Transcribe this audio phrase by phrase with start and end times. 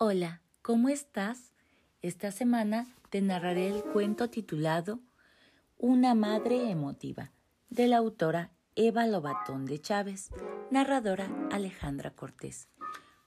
[0.00, 1.52] Hola, ¿cómo estás?
[2.02, 5.00] Esta semana te narraré el cuento titulado
[5.76, 7.32] Una madre emotiva,
[7.68, 10.30] de la autora Eva Lobatón de Chávez,
[10.70, 12.68] narradora Alejandra Cortés,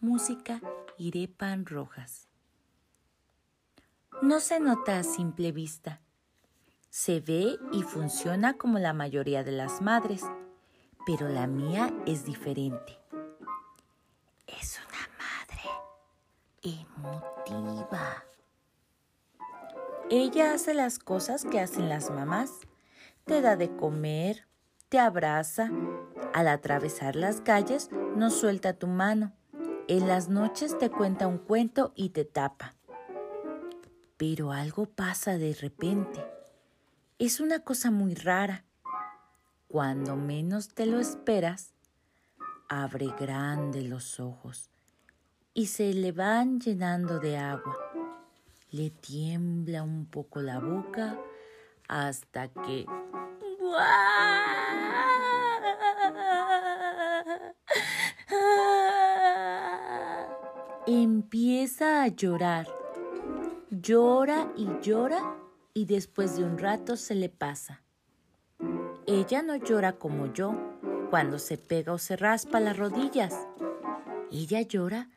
[0.00, 0.60] música
[0.98, 2.26] Irepan Rojas.
[4.20, 6.00] No se nota a simple vista.
[6.90, 10.24] Se ve y funciona como la mayoría de las madres,
[11.06, 12.98] pero la mía es diferente.
[14.48, 14.85] Es una madre
[16.66, 18.24] emotiva.
[20.10, 22.60] Ella hace las cosas que hacen las mamás.
[23.24, 24.46] Te da de comer,
[24.88, 25.70] te abraza.
[26.32, 29.32] Al atravesar las calles no suelta tu mano.
[29.88, 32.74] En las noches te cuenta un cuento y te tapa.
[34.16, 36.24] Pero algo pasa de repente.
[37.18, 38.64] Es una cosa muy rara.
[39.68, 41.74] Cuando menos te lo esperas,
[42.68, 44.70] abre grande los ojos
[45.56, 47.74] y se le van llenando de agua.
[48.72, 51.18] Le tiembla un poco la boca
[51.88, 52.84] hasta que...
[60.86, 62.68] Empieza a llorar.
[63.70, 65.38] Llora y llora
[65.72, 67.82] y después de un rato se le pasa.
[69.06, 70.54] Ella no llora como yo
[71.08, 73.48] cuando se pega o se raspa las rodillas.
[74.30, 75.08] Ella llora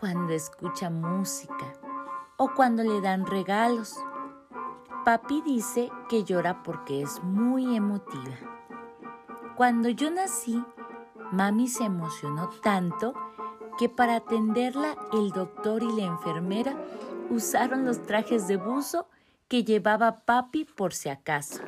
[0.00, 1.74] cuando escucha música
[2.38, 3.94] o cuando le dan regalos.
[5.04, 8.36] Papi dice que llora porque es muy emotiva.
[9.56, 10.64] Cuando yo nací,
[11.32, 13.12] mami se emocionó tanto
[13.78, 16.74] que para atenderla el doctor y la enfermera
[17.28, 19.06] usaron los trajes de buzo
[19.48, 21.62] que llevaba papi por si acaso.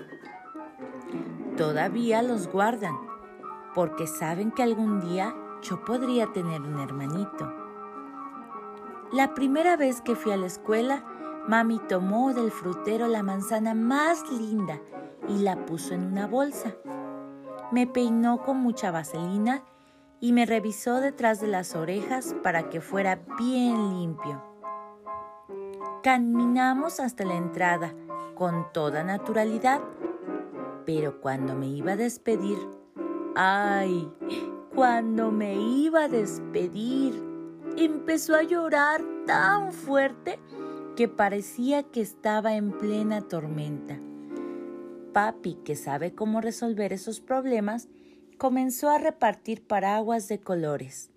[1.59, 2.99] Todavía los guardan
[3.75, 7.62] porque saben que algún día yo podría tener un hermanito.
[9.13, 11.05] La primera vez que fui a la escuela,
[11.47, 14.81] mami tomó del frutero la manzana más linda
[15.29, 16.75] y la puso en una bolsa.
[17.73, 19.65] Me peinó con mucha vaselina
[20.19, 24.43] y me revisó detrás de las orejas para que fuera bien limpio.
[26.03, 27.93] Caminamos hasta la entrada
[28.35, 29.83] con toda naturalidad,
[30.87, 32.57] pero cuando me iba a despedir,
[33.37, 34.11] ay,
[34.75, 37.32] cuando me iba a despedir,
[37.77, 40.39] empezó a llorar tan fuerte
[40.97, 43.99] que parecía que estaba en plena tormenta.
[45.13, 47.89] Papi, que sabe cómo resolver esos problemas,
[48.39, 51.11] comenzó a repartir paraguas de colores.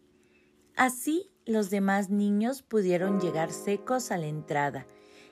[0.76, 4.86] Así los demás niños pudieron llegar secos a la entrada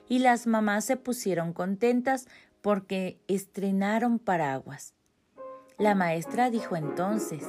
[0.08, 2.26] y las mamás se pusieron contentas
[2.62, 4.94] porque estrenaron paraguas.
[5.78, 7.44] La maestra dijo entonces,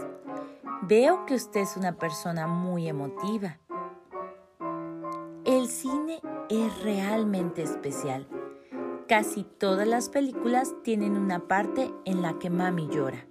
[0.81, 3.59] veo que usted es una persona muy emotiva.
[5.45, 8.27] El cine es realmente especial.
[9.07, 13.27] Casi todas las películas tienen una parte en la que mami llora.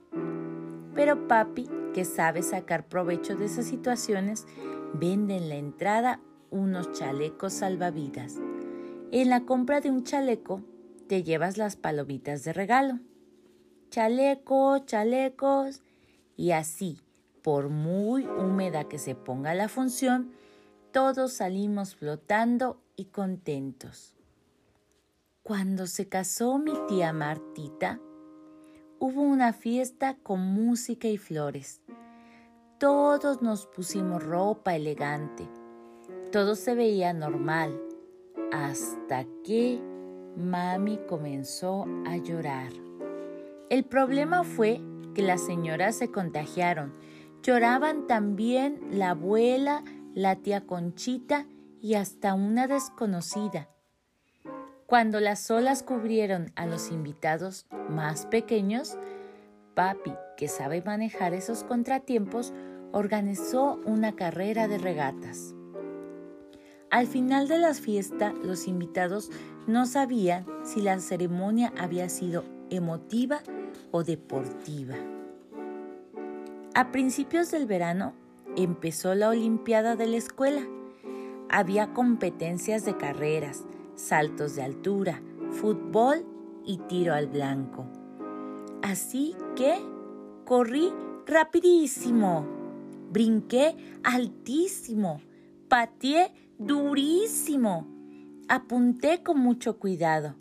[0.94, 4.46] Pero papi, que sabe sacar provecho de esas situaciones,
[4.92, 6.20] vende en la entrada
[6.52, 8.36] unos chalecos salvavidas.
[9.10, 10.62] En la compra de un chaleco
[11.08, 13.00] te llevas las palomitas de regalo.
[13.90, 15.82] Chaleco, chalecos.
[16.36, 17.00] Y así,
[17.42, 20.30] por muy húmeda que se ponga la función,
[20.94, 24.14] todos salimos flotando y contentos.
[25.42, 27.98] Cuando se casó mi tía Martita,
[29.00, 31.80] hubo una fiesta con música y flores.
[32.78, 35.48] Todos nos pusimos ropa elegante.
[36.30, 37.76] Todo se veía normal
[38.52, 39.80] hasta que
[40.36, 42.72] mami comenzó a llorar.
[43.68, 44.80] El problema fue
[45.12, 46.92] que las señoras se contagiaron.
[47.42, 49.82] Lloraban también la abuela,
[50.14, 51.46] la tía Conchita
[51.82, 53.68] y hasta una desconocida.
[54.86, 58.96] Cuando las olas cubrieron a los invitados más pequeños,
[59.74, 62.52] papi, que sabe manejar esos contratiempos,
[62.92, 65.54] organizó una carrera de regatas.
[66.90, 69.30] Al final de la fiesta, los invitados
[69.66, 73.40] no sabían si la ceremonia había sido emotiva
[73.90, 74.94] o deportiva.
[76.74, 78.14] A principios del verano
[78.56, 80.66] empezó la Olimpiada de la escuela.
[81.48, 83.64] Había competencias de carreras,
[83.94, 86.24] saltos de altura, fútbol
[86.64, 87.86] y tiro al blanco.
[88.82, 89.74] Así que
[90.44, 90.92] corrí
[91.26, 92.46] rapidísimo,
[93.10, 95.20] brinqué altísimo,
[95.68, 97.86] pateé durísimo,
[98.48, 100.36] apunté con mucho cuidado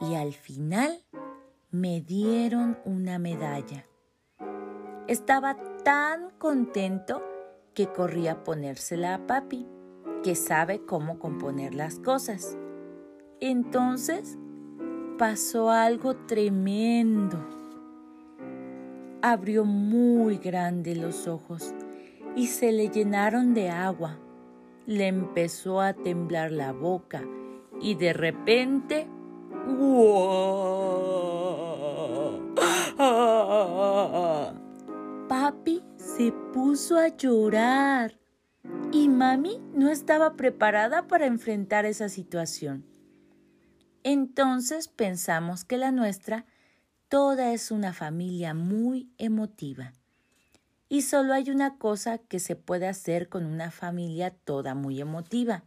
[0.00, 1.04] y al final
[1.70, 3.87] me dieron una medalla.
[5.08, 7.22] Estaba tan contento
[7.72, 9.66] que corrí a ponérsela a papi.
[10.22, 12.58] que sabe cómo componer las cosas.
[13.40, 14.36] Entonces
[15.16, 17.38] pasó algo tremendo.
[19.22, 21.72] Abrió muy grande los ojos
[22.34, 24.18] y se le llenaron de agua.
[24.86, 27.22] Le empezó a temblar la boca
[27.80, 29.08] y de repente...
[35.48, 38.18] Papi se puso a llorar
[38.92, 42.84] y mami no estaba preparada para enfrentar esa situación.
[44.02, 46.44] Entonces pensamos que la nuestra
[47.08, 49.94] toda es una familia muy emotiva.
[50.90, 55.64] Y solo hay una cosa que se puede hacer con una familia toda muy emotiva.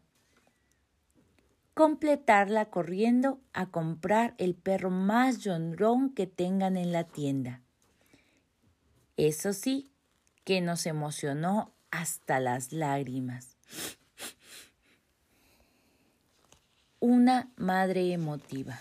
[1.74, 7.64] Completarla corriendo a comprar el perro más llorón que tengan en la tienda.
[9.22, 9.92] Eso sí,
[10.46, 13.56] que nos emocionó hasta las lágrimas.
[17.00, 18.80] Una madre emotiva.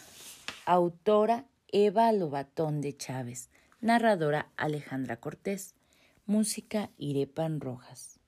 [0.65, 3.51] Autora Eva Lobatón de Chávez.
[3.83, 5.75] Narradora Alejandra Cortés.
[6.25, 8.20] Música Irepan Rojas.